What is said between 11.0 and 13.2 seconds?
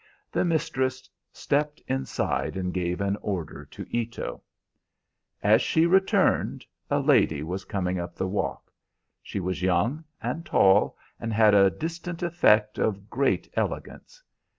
and had a distant effect of